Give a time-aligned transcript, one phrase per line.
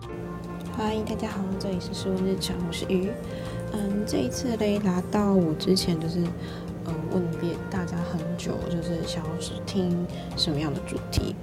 [0.00, 3.10] 嗨，大家好，这里是十五日常，我是鱼。
[3.72, 6.20] 嗯，这一次嘞，拿到我之前就是
[6.84, 9.30] 呃问遍大家很久，就是想要
[9.66, 11.34] 听什么样的主题。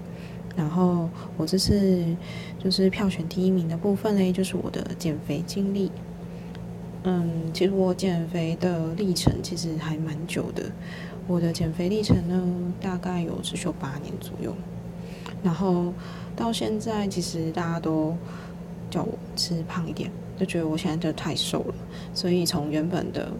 [0.55, 1.07] 然后
[1.37, 2.03] 我这次
[2.57, 5.91] 就是票选第一名的部分嘞，就是我的减肥经历。
[7.03, 10.63] 嗯，其实我减肥的历程其实还蛮久的，
[11.27, 14.53] 我的减肥历程呢大概有持续八年左右。
[15.43, 15.93] 然后
[16.35, 18.17] 到现在，其实大家都
[18.89, 21.75] 叫我吃胖一点，就觉得我现在真的太瘦了，
[22.13, 23.31] 所以从原本的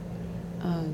[0.64, 0.94] 嗯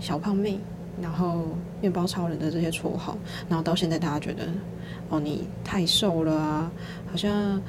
[0.00, 0.58] 小胖妹，
[1.00, 1.46] 然后
[1.80, 3.16] 面包超人的这些绰号，
[3.48, 4.48] 然后到现在大家觉得
[5.08, 6.72] 哦你太瘦了啊，
[7.10, 7.60] 好像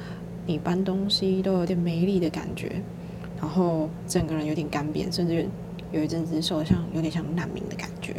[0.46, 2.82] 你搬东西都有点没力的感觉，
[3.40, 5.46] 然后整个人有点干瘪，甚至
[5.92, 8.16] 有一阵子瘦的像有点像难民的感觉，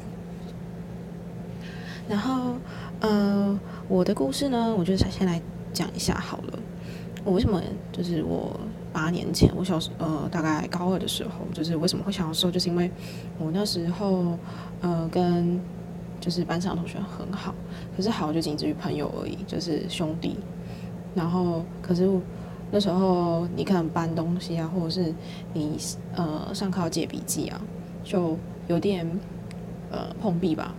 [2.07, 2.55] 然后
[2.99, 3.59] 呃。
[3.87, 5.41] 我的故事呢，我就先来
[5.73, 6.59] 讲一下好了。
[7.23, 7.61] 我为什么
[7.91, 8.59] 就是我
[8.91, 12.89] 八年前，我小时呃大概高二的时候，就是为什么会想要瘦，就是因为
[13.37, 14.37] 我那时候
[14.81, 15.59] 呃跟
[16.19, 17.53] 就是班上同学很好，
[17.95, 20.37] 可是好就仅止于朋友而已，就是兄弟。
[21.13, 22.09] 然后可是
[22.71, 25.13] 那时候你可能搬东西啊，或者是
[25.53, 25.77] 你
[26.15, 27.61] 呃上课借笔记啊，
[28.03, 28.37] 就
[28.67, 29.05] 有点
[29.91, 30.73] 呃碰壁吧。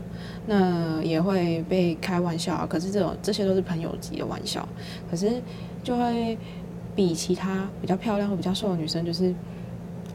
[0.47, 4.67] 那也会被开玩笑啊，可是这种这些都是朋友级的玩笑，
[5.11, 5.42] 可是
[5.83, 6.38] 就会
[6.94, 9.34] 比其他比较漂亮或比较瘦的女生就是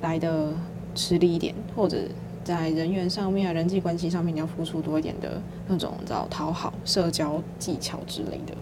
[0.02, 0.54] 来的
[0.96, 1.98] 吃力一点，或者
[2.44, 8.54] 在人缘上面、人际关系上面你要付出多一点的那种，找讨好、社交技巧之类的。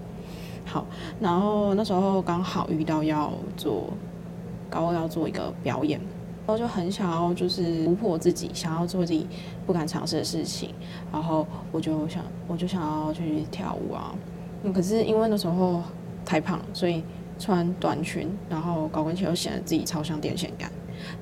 [0.66, 0.86] 好，
[1.20, 3.94] 然后那时候刚好遇到要做
[4.70, 6.00] 高要做一个表演。
[6.48, 9.26] 然后就很想要，就是突破自己，想要做自己
[9.66, 10.70] 不敢尝试的事情。
[11.12, 14.14] 然后我就想，我就想要去跳舞啊。
[14.72, 15.82] 可是因为那时候
[16.26, 17.04] 太胖，所以
[17.40, 20.70] 穿短裙，然后高跟鞋又显得自己超像电线杆，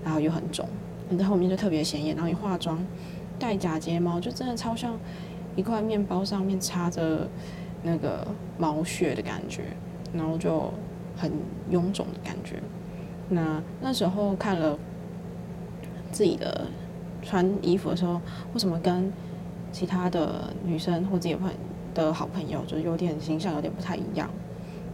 [0.03, 0.67] 然后又很肿。
[1.09, 2.15] 你在后面就特别显眼。
[2.15, 2.83] 然后你化妆，
[3.37, 4.97] 戴假睫毛，就真的超像
[5.55, 7.27] 一块面包上面插着
[7.83, 8.25] 那个
[8.57, 9.63] 毛屑的感觉，
[10.13, 10.73] 然后就
[11.17, 11.31] 很
[11.69, 12.61] 臃肿的感觉。
[13.29, 14.79] 那那时候看了。
[16.11, 16.67] 自己的
[17.23, 18.21] 穿衣服的时候，
[18.53, 19.11] 为什么跟
[19.71, 21.49] 其他的女生或自己朋
[21.95, 24.29] 的好朋友，就是有点形象有点不太一样？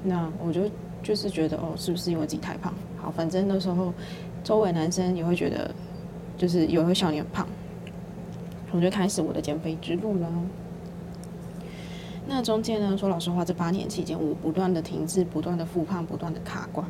[0.03, 0.61] 那我就
[1.03, 2.73] 就是觉得哦，是不是因为自己太胖？
[2.97, 3.93] 好，反正那时候
[4.43, 5.73] 周围男生也会觉得，
[6.37, 7.47] 就是有会笑你很胖。
[8.71, 10.31] 我就开始我的减肥之路了。
[12.27, 16.85] 那中间呢，说老实话，这八年期间，我不断的停滞，不断的复胖，不断的卡关。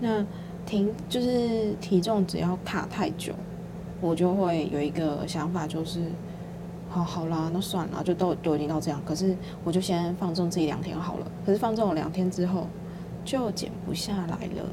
[0.00, 0.24] 那
[0.66, 3.32] 停就是体重只要卡太久，
[4.00, 6.00] 我就会有一个想法，就是
[6.92, 9.00] 好好啦，那算了，就都都已经到这样。
[9.04, 11.26] 可是我就先放纵自己两天好了。
[11.44, 12.66] 可是放纵了两天之后，
[13.24, 14.64] 就减不下来了，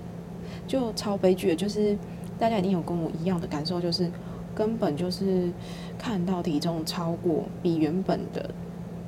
[0.68, 1.56] 就超悲剧的。
[1.56, 1.98] 就是
[2.38, 4.12] 大家一定有跟我一样的感受，就是
[4.54, 5.50] 根本就是
[5.98, 8.50] 看到体重超过比原本的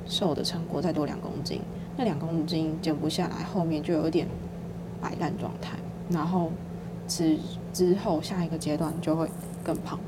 [0.06, 1.60] 瘦的成果再多两公斤，
[1.96, 4.26] 那两公斤减不下来，后面就有点
[5.00, 5.76] 摆烂状态，
[6.08, 6.50] 然后。
[7.08, 7.36] 之
[7.74, 9.28] 之后，下一个阶段就会
[9.62, 9.98] 更胖。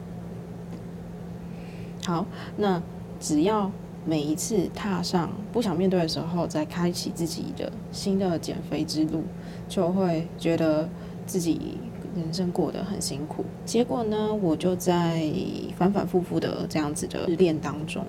[2.06, 2.24] 好，
[2.56, 2.80] 那
[3.24, 3.70] 只要
[4.04, 9.22] 每一次踏上不想面对的时候，再开启自己的新的减肥之路，
[9.66, 10.86] 就会觉得
[11.24, 11.78] 自己
[12.14, 13.42] 人生过得很辛苦。
[13.64, 15.32] 结果呢，我就在
[15.78, 18.04] 反反复复的这样子的练当中，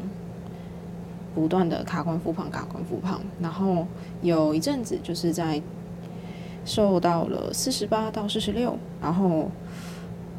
[1.34, 3.88] 不断的卡关复胖，卡关复胖，然后
[4.22, 5.62] 有一阵子就是在。
[6.68, 9.52] 瘦到了四十八到四十六，然后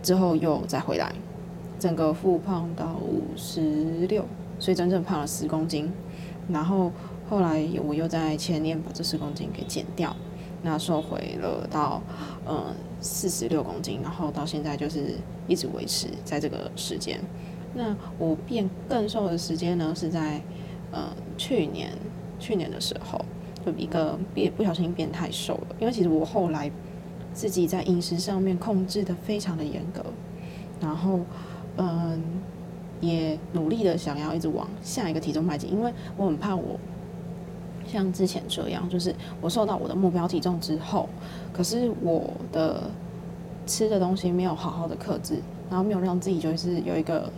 [0.02, 1.14] 之后又再回来，
[1.78, 3.60] 整个复胖到五十
[4.08, 4.24] 六，
[4.58, 5.92] 所以真正胖了十公斤。
[6.48, 6.92] 然后
[7.28, 10.14] 后来我又在前年把这十公斤给减掉，
[10.62, 12.02] 那瘦回了到
[12.44, 15.16] 呃四十六公斤，然后到现在就是
[15.48, 17.20] 一直维持在这个时间。
[17.74, 20.40] 那我变更瘦的时间呢，是在
[20.92, 21.92] 呃去年
[22.38, 23.18] 去年的时候
[23.64, 23.72] 就。
[23.76, 26.70] 一个变不小心变太瘦了，因为其实我后来
[27.34, 30.02] 自己在饮食上面控制的非常的严格，
[30.80, 31.20] 然后
[31.76, 32.22] 嗯
[33.00, 36.78] 也努力的想要一直往下一个体重迈进，因为我很怕我
[37.86, 41.08] 像之前这样，就是我瘦到我的目标体重之后，
[41.52, 42.90] 可是我的
[43.66, 47.30] 吃的东西没有好好的克制，然后没有让自己就是有一个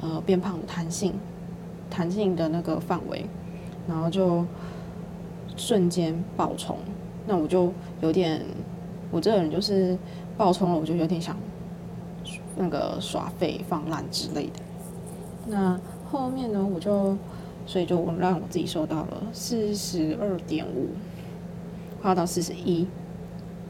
[0.00, 1.12] 呃变胖的弹性
[1.90, 3.26] 弹性的那个范围，
[3.88, 4.44] 然后就。
[5.56, 6.76] 瞬间爆冲，
[7.28, 8.44] 那我就有点，
[9.12, 9.96] 我这个人就是
[10.36, 11.36] 爆冲了，我就有点想
[12.56, 14.60] 那个耍废放烂之类的。
[15.46, 15.78] 那
[16.10, 17.16] 后面呢，我就
[17.66, 20.88] 所以就我让我自己瘦到了四十二点五，
[22.00, 22.86] 快要到四十一，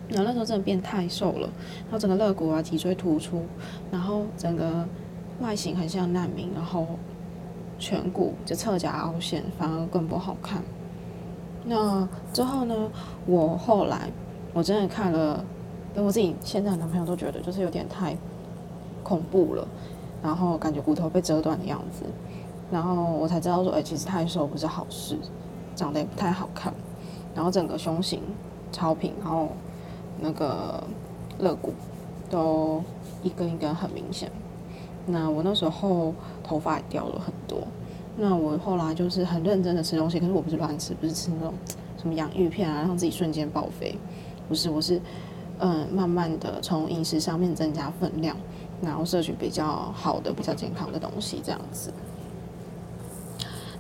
[0.08, 1.48] 然后那时候真的变太瘦了，
[1.84, 3.42] 然后整个肋骨啊、脊椎突出，
[3.90, 4.86] 然后整个
[5.40, 6.86] 外形很像难民，然后
[7.80, 10.62] 颧骨就侧颊凹陷，反而更不好看。
[11.64, 12.90] 那之后呢，
[13.26, 14.10] 我后来
[14.52, 15.44] 我真的看了，
[15.96, 18.16] 我自己现在的男朋友都觉得就是有点太
[19.02, 19.66] 恐怖了，
[20.24, 22.04] 然后感觉骨头被折断的样子，
[22.72, 25.16] 然后我才知道说，哎，其实太瘦不是好事，
[25.76, 26.74] 长得也不太好看，
[27.32, 28.20] 然后整个胸型
[28.72, 29.50] 超平，然后。
[30.20, 30.82] 那个
[31.40, 31.74] 肋骨
[32.30, 32.80] 都
[33.24, 34.30] 一根一根很明显。
[35.06, 37.58] 那我那时候头发也掉了很多。
[38.16, 41.52] 那我后来就是很认真的吃东西，可是我不是乱吃，不是吃那种
[41.98, 43.98] 什么洋芋片啊，让自己瞬间爆肥。
[44.48, 45.00] 不是，我是
[45.58, 48.36] 嗯，慢慢的从饮食上面增加分量，
[48.84, 51.92] 然后摄取比较好的、比较健康的东西，这样子。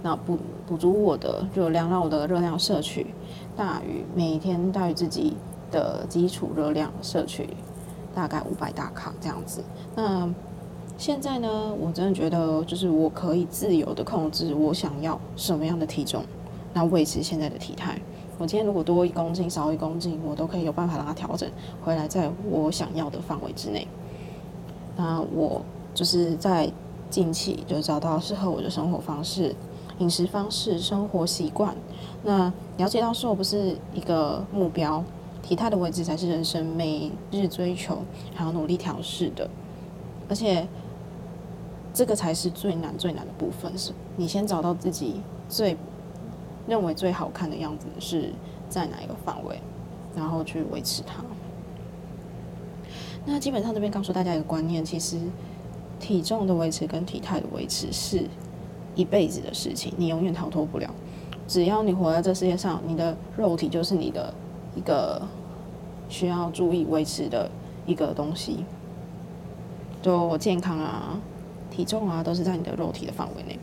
[0.02, 3.06] 那补补足我的热量，让我的热量摄取
[3.56, 5.36] 大于每天大于自己。
[5.70, 7.48] 的基础热量摄取
[8.14, 9.60] 大概五百大卡这样子。
[9.96, 10.32] 那
[10.96, 16.22] 现在呢，我真的觉得就是我可以自由的控制我想要什么样的体重，
[16.72, 18.00] 那维持现在的体态。
[18.38, 21.50] 我今天如果多一公斤、少一公斤，我都可以有办法让它调整
[21.82, 23.88] 回来，在我想要的范围之内。
[24.96, 25.62] 那我
[25.94, 26.70] 就是在
[27.10, 29.54] 近期就找到适合我的生活方式、
[29.98, 31.74] 饮食方式、生活习惯。
[32.22, 35.02] 那了解到瘦不是一个目标。
[35.42, 37.98] 体态的位置才是人生每日追求，
[38.34, 39.46] 还要努力调试的，
[40.26, 40.66] 而且
[41.92, 43.76] 这个才是最难最难的部分。
[43.76, 45.76] 是你先找到自己最
[46.66, 48.32] 认为最好看的样子是
[48.70, 49.60] 在哪一个范围，
[50.16, 51.22] 然后去维持它。
[53.24, 55.18] 那基本上这边告诉大家一个观念，其实
[55.98, 58.28] 体重的维持跟体态的维持是
[58.94, 60.88] 一辈子的事情，你永远逃脱不了。
[61.46, 64.32] 只要你活在这世界上，你的肉体就是你的。
[64.76, 65.22] 一个
[66.08, 67.48] 需要注意维持的
[67.86, 68.64] 一个东西，
[70.02, 71.16] 就健康啊、
[71.70, 73.56] 体重啊，都是在你的肉体的范围内。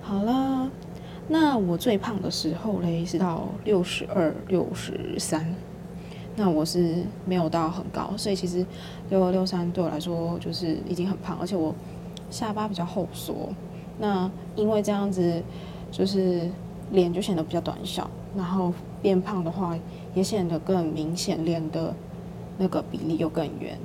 [0.00, 0.70] 好了，
[1.28, 5.54] 那我最胖的时候嘞是到六十二、六十三，
[6.38, 8.64] 那我是没有到很高，所以其实
[9.10, 11.74] 六二、六三对我来说就是已经很胖，而且我
[12.30, 13.48] 下巴比较后缩，
[13.98, 15.42] 那因为这样子
[15.90, 16.48] 就是
[16.92, 18.08] 脸就显得比较短小。
[18.36, 19.76] 然后变胖的话，
[20.14, 21.94] 也显得更明显，脸的
[22.58, 23.76] 那个比例又更圆。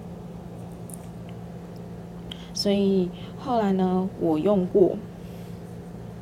[2.54, 3.10] 所以
[3.40, 4.96] 后来呢，我用过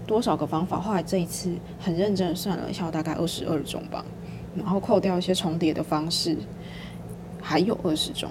[0.06, 0.80] 多少个方法？
[0.80, 4.06] 后来这一次很认真算了一下，大概二十二种吧。
[4.56, 6.38] 然后扣掉一些重叠的方式，
[7.42, 8.30] 还有二十种。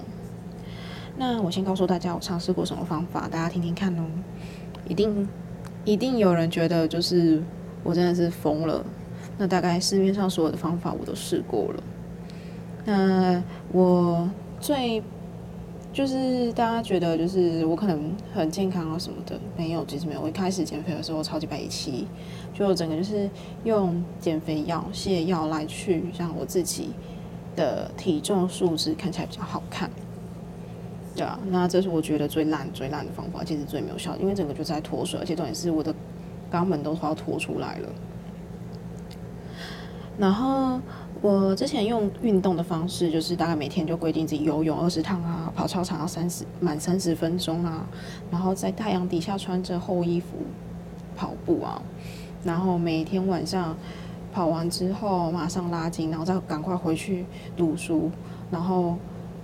[1.17, 4.03] 那我先告诉大家，我尝试过什么方法，大家听听看哦。
[4.87, 5.27] 一定
[5.85, 7.41] 一定有人觉得，就是
[7.83, 8.83] 我真的是疯了。
[9.37, 11.83] 那大概市面上所有的方法我都试过了。
[12.85, 14.29] 那我
[14.59, 15.01] 最
[15.93, 20.21] 就是大家觉得就是我可能很健康啊什么的，没有，其实没有。
[20.21, 22.07] 我一开始减肥的时候超级白气，
[22.53, 23.29] 就整个就是
[23.65, 26.91] 用减肥药、泻药来去让我自己
[27.57, 29.89] 的体重数值看起来比较好看。
[31.13, 35.93] 对啊，那这是我觉得最烂、最烂的方法，其实最没有效，因为整个就在脱水，而且重点是我的
[36.49, 37.89] 肛门都快要脱出来了。
[40.21, 40.79] 然后
[41.19, 47.87] 我之前用运动的方式，就是大概每天就规定自己游泳二十趟啊，跑操场要三十满三十分钟啊，
[48.29, 50.37] 然后在太阳底下穿着厚衣服
[51.15, 51.81] 跑步啊，
[52.43, 53.75] 然后每天晚上
[54.31, 57.25] 跑完之后马上拉筋，然后再赶快回去
[57.57, 58.11] 读书，
[58.51, 58.95] 然后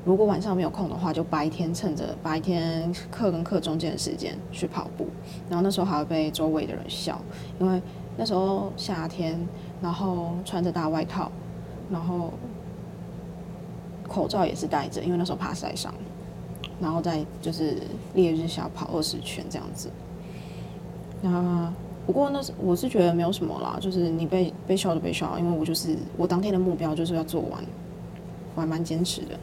[0.05, 5.07] 如果晚上没有空的话，就白天趁着白天课跟课中间的时间去跑步，
[5.49, 7.19] 然后那时候还会被周围的人笑，
[7.59, 7.81] 因为
[8.15, 9.39] 那时候夏天。
[9.81, 11.31] 然后穿着大外套，
[11.89, 12.33] 然后
[14.07, 15.93] 口罩也是戴着，因为那时候怕晒伤。
[16.79, 17.77] 然后再就是
[18.13, 19.89] 烈日下跑二十圈这样子。
[21.21, 21.73] 那
[22.05, 27.63] 不过那是我是觉得没有什么啦，就是你被被笑就被笑，因为我就是我当天的目标就是要做完，
[28.53, 29.39] 我还蛮坚持的。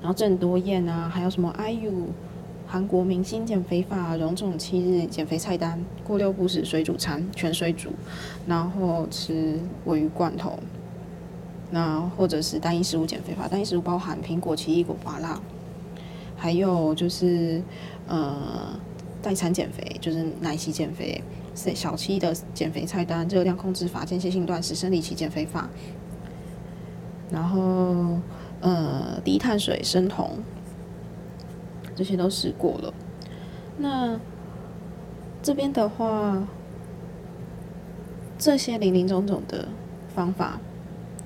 [0.00, 2.06] 然后郑多燕啊，还有什么 IU。
[2.70, 7.88] 韩国明星减肥法，荣总七日减肥菜单：过六不食水煮餐，全水煮，
[8.46, 10.58] 然后吃尾鱼罐头，
[11.70, 15.40] 那或者是单一食物减肥法，单一食物包含苹果、奇异果、麻辣，
[16.36, 17.62] 还有就是
[18.06, 18.78] 呃
[19.22, 25.70] 代餐减肥，就是奶昔减肥，小七的减肥菜单：热量控制法、间歇性断食、生理期减肥法，
[27.30, 28.18] 然后
[28.60, 30.32] 呃低碳水生酮。
[31.98, 32.94] 这些都试过了，
[33.76, 34.20] 那
[35.42, 36.46] 这边的话，
[38.38, 39.66] 这些零零总总的
[40.14, 40.60] 方法，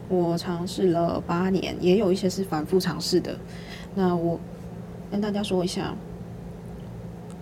[0.09, 3.39] 我尝试了八年，也有一些是反复尝试的。
[3.95, 4.41] 那我
[5.11, 5.95] 跟大家说一下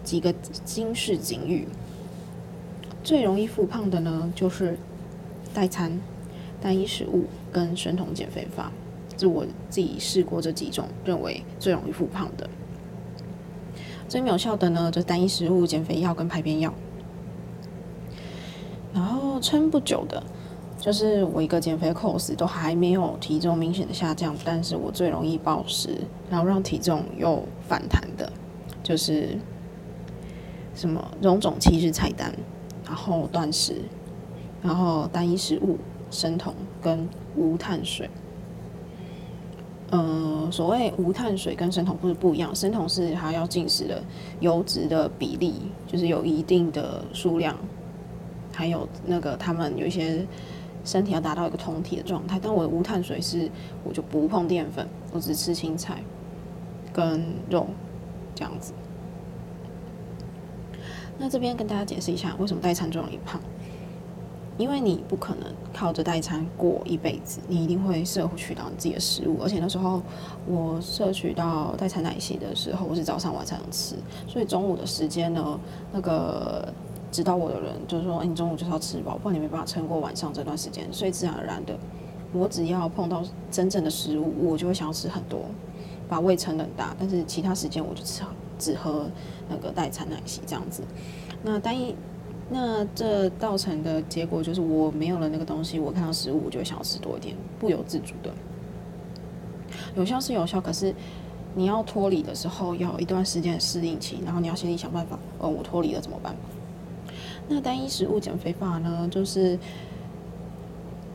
[0.03, 0.35] 几个
[0.65, 1.69] 金式警语。
[3.05, 4.77] 最容易复胖的呢，就是
[5.55, 6.01] 代餐、
[6.61, 8.73] 单一食物跟生酮减肥法。
[9.17, 12.51] 是我自己试过这几种，认为最容易复胖的。
[14.11, 16.75] 最没有效的呢，就是单一食物、减肥药跟排便药。
[18.93, 20.21] 然后撑不久的，
[20.77, 25.97] 就是我一个减肥 course 都还没有体重明显的下降，但是我最容易暴食，
[26.29, 28.33] 然后让体重又反弹的，
[28.83, 29.39] 就是
[30.75, 32.35] 什么种种七日菜单，
[32.85, 33.77] 然后断食，
[34.61, 35.79] 然后单一食物、
[36.11, 36.53] 生酮
[36.83, 38.11] 跟无碳水。
[39.93, 44.03] 嗯，所谓无碳水跟生酮不是不一样，生酮是还要进食的
[44.39, 45.55] 油脂的比例，
[45.87, 47.57] 就是有一定的数量。
[48.53, 50.27] 还有那个，他们有一些
[50.85, 52.39] 身体要达到一个酮体的状态。
[52.41, 53.51] 但我的无碳水是，
[53.83, 56.03] 我就不碰淀粉，我只吃青菜
[56.93, 57.67] 跟肉
[58.35, 58.73] 这样子。
[61.19, 63.41] 那这边跟大家解释一下，为什么代餐最容易胖？
[64.61, 69.39] 因为你不可能靠着代餐过一辈子，你一定会摄取到你自己的食物。
[69.43, 70.03] 而且那时候
[70.47, 73.97] 我摄取到代餐奶昔的时候，我是早上晚上吃，
[74.29, 75.59] 所以中午的时间呢，
[75.93, 76.73] 那个。
[77.13, 80.87] 指导我的人就是说，你中午就是要吃饱，不然你没办法撑过晚上这段时间。
[80.93, 81.77] 所以自然而然的，
[82.33, 85.41] 我只要碰到真正的食物，我就会想要吃很多，
[86.09, 86.95] 把胃撑很大。
[87.01, 88.23] 但是其他时间我就吃
[88.61, 89.09] 只喝
[89.49, 90.85] 那个代餐奶昔这样子。
[91.43, 91.97] 那单一，
[92.53, 98.31] 那这造成的结果就是我没有了那个东西，我看到食物我就想要吃多一点，不由自主的。
[99.95, 100.95] 有效是有效，可是
[101.55, 106.35] 你要脱离的时候要一段时间的适应期，然后你要心里想办法，哦，我脱离了怎么办？
[107.49, 109.09] 那单一食物减肥法呢？
[109.11, 109.59] 就是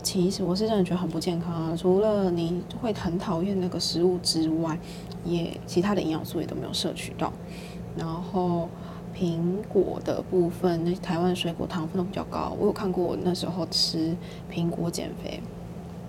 [0.03, 1.75] 其实我是真的觉得很不健康啊！
[1.75, 4.77] 除了你会很讨厌那个食物之外，
[5.23, 7.31] 也其他的营养素也都没有摄取到。
[7.97, 8.69] 然后
[9.15, 12.55] 苹果的部分，那台湾水果糖分都比较高。
[12.59, 14.13] 我有看过那时候吃
[14.51, 15.39] 苹果减肥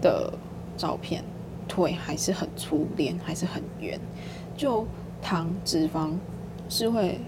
[0.02, 0.32] 的
[0.76, 1.22] 照片，
[1.68, 3.98] 腿还是很粗，脸还是很圆。
[4.56, 4.84] 就
[5.22, 6.10] 糖脂肪
[6.68, 7.20] 是会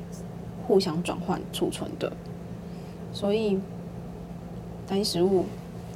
[0.67, 2.13] 互相转换储存的。
[3.13, 3.61] 所以，
[4.87, 5.47] 单一食物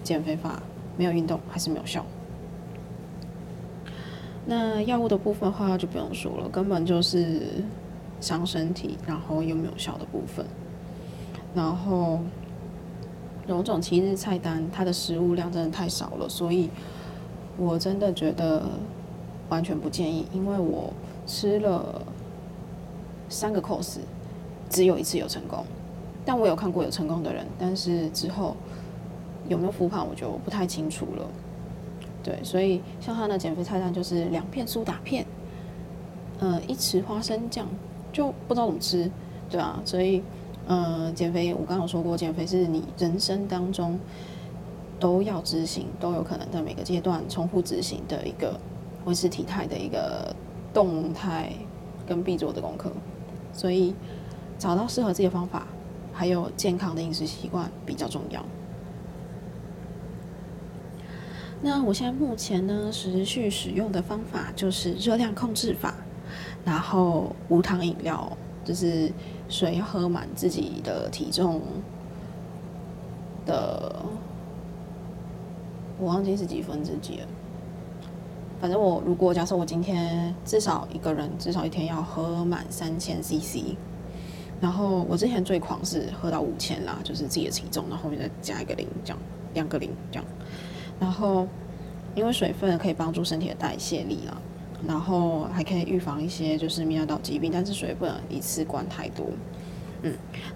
[0.04, 0.62] 减肥法
[0.96, 2.06] 没有运动还是没有效。
[4.46, 7.62] 那药物的部分的话就不用说了，根本就是
[8.22, 10.46] 伤身体，然后又没有效的部分。
[11.54, 12.20] 然后，
[13.46, 16.70] 有种七日菜单，它的食物量真的太少了，所以
[17.58, 18.62] 我真的觉得
[19.50, 20.90] 完全不建议，因为我
[21.26, 22.00] 吃了
[23.28, 23.98] 三个 cos，
[24.70, 25.62] 只有一次有成功。
[26.24, 28.56] 但我有看过有成功的人，但是之后
[29.48, 31.26] 有没有复胖，我就不太清楚了。
[32.22, 35.26] 对，所以像他的减肥菜单就是两片苏打片，
[36.38, 37.66] 呃，一匙花生酱，
[38.12, 39.10] 就不知道怎么吃，
[39.50, 40.22] 对啊，所以，
[40.66, 43.98] 呃，减肥我刚刚有说过，减肥是你人生当中
[45.00, 48.58] 都要执行，都有可能在每个阶段重复执行的一个
[49.04, 50.34] 维持体态的一个
[50.72, 51.52] 动态
[52.06, 52.92] 跟必做的功课。
[53.52, 53.94] 所以
[54.58, 55.66] 找到适合自己的方法。
[56.14, 58.44] 还有健康的饮食习惯比较重要。
[61.62, 65.94] 那我现在目前呢，持续使用的方法就是热量控制法，
[66.64, 68.30] 然后无糖饮料，
[68.64, 69.12] 就是
[69.48, 71.60] 水要喝满自己的体重
[73.44, 73.96] 的，
[75.98, 77.26] 我忘记是几分之几了。
[78.60, 83.76] 反正我如果假设我今天至少一个人至少一天要喝满三千 CC。
[84.60, 89.18] 然后我之前最狂是喝到五千啦，就是自己的体重，然后后面再加一个零，这样
[89.54, 90.24] 两个零这样。
[91.00, 91.48] 然后
[92.14, 94.40] 因为水分可以帮助身体的代谢力啦，
[94.86, 99.26] 然后还可以预防一些就是泌尿道疾病，但是水不能一次灌太多。
[100.02, 100.12] 嗯，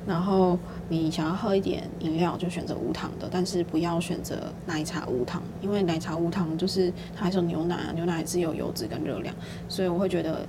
[0.07, 9.35] 然后你想要喝一点饮料就选择无糖的，但是不要选择奶茶无糖，因为奶茶无糖就是它还是有牛奶啊，牛奶是有油脂跟热量，
[9.69, 10.45] 所以我会觉得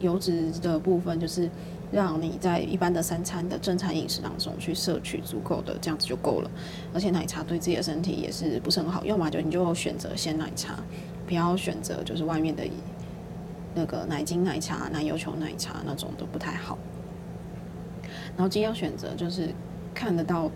[0.00, 1.50] 油脂的部分就是。
[1.92, 6.50] 让你在一般的三餐的正餐饮食当中去摄取足够的，这样子就够了。
[6.92, 10.80] 而且奶茶对自己的身体也是不是很好，要么就你就选择鲜奶茶，
[11.26, 12.62] 不要选择就是外面的
[13.74, 16.78] 那个奶精奶茶、奶油球奶茶那种都不太好。
[18.36, 19.48] 然后尽量选择就是
[19.94, 20.50] 看得到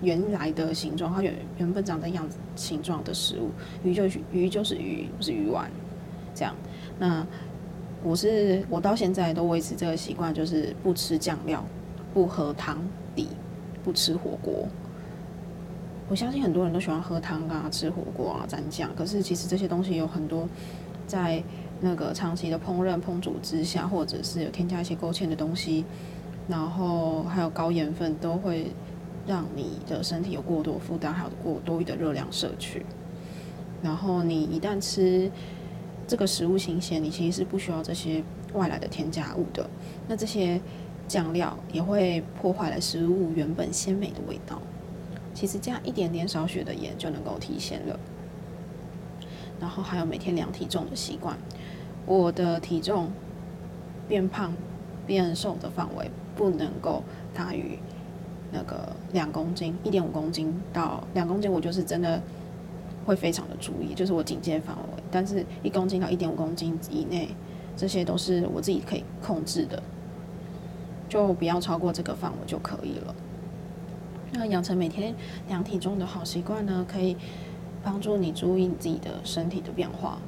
[0.00, 3.50] 原来的形状，它原原本长的样子形状的食物，
[3.82, 5.70] 鱼就鱼就是鱼，不是鱼丸，
[6.34, 6.54] 这样
[6.98, 7.26] 那。
[8.06, 11.64] 我是我到现在都维持这个习惯，就是不吃酱料，
[12.12, 12.76] 不喝汤
[13.16, 13.28] 底，
[13.82, 14.68] 不吃火锅，
[16.08, 20.46] 我相信很多人都喜欢喝汤啊、吃火锅啊、蘸酱，可是其实这些东西有很多
[21.06, 21.42] 在
[21.80, 25.84] 那个长期的烹饪烹煮之下，或者是有添加一些勾芡的东西，
[26.46, 28.70] 然后还有高盐分，都会
[29.26, 32.84] 让你的身体有过多负担，还有过多余的热量摄取。
[33.82, 35.30] 然后你一旦吃
[36.06, 39.68] 这个食物新鲜，你其实是不需要这些外来的添加物的。
[40.06, 40.60] 那这些
[41.08, 44.60] 酱料也会破坏了食物原本鲜美的味道。
[45.34, 47.98] 其实加一点点少许的盐就能够提鲜了。
[49.60, 51.36] 然后还有每天量体重的习惯。
[52.06, 53.10] 我的体重
[54.06, 54.52] 变胖
[55.06, 57.78] 变瘦的范围不能够大于
[58.52, 62.20] 那个两公斤，一点五公斤到两公斤，我就是真的
[63.06, 65.02] 会非常的注意，就是我警戒范围。
[65.10, 67.28] 但是一公斤到一点五公斤以内，
[67.76, 69.82] 这些都是我自己可以控制的，
[71.08, 73.14] 就不要超过这个范围就可以了。
[74.34, 75.14] 那养成每天
[75.48, 77.16] 量体重的好习惯呢，可以
[77.82, 80.18] 帮助你注意你自己的身体的变化。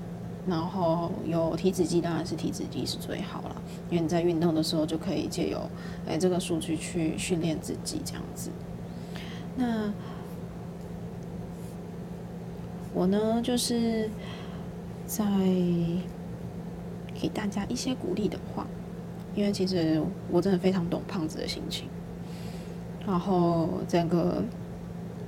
[0.48, 5.60] 然后有体脂机，当然是体脂机是最好了，因为你在运动的时候就可以借由
[6.06, 8.48] 哎这个数据去训练自己这样子。
[9.56, 9.92] 那
[12.94, 14.08] 我呢，就是
[15.04, 15.25] 在
[17.12, 18.64] 给大家一些鼓励的话，
[19.34, 21.88] 因为其实我真的非常懂胖子的心情。
[23.06, 24.42] 然后整个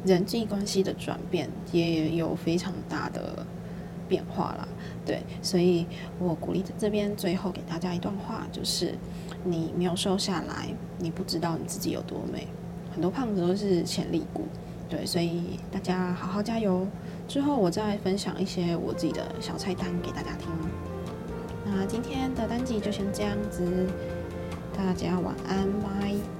[0.04, 3.47] 人际关系的转变也有非常大的
[4.08, 4.66] 变化啦。
[5.06, 5.87] 对，所以
[6.18, 8.94] 我鼓励这边最后给大家一段话，就是
[9.44, 10.68] 你没有瘦下来，
[10.99, 12.49] 你不知道你自己有多美。
[12.92, 14.42] 很多胖子都是潜力股，
[14.88, 16.87] 对，所以大家好好加油。
[17.28, 20.49] 之后我再分享一些我自己的小菜单给大家听。
[21.64, 23.87] 那今天的单集就先这样子，
[24.76, 26.38] 大家晚安，拜。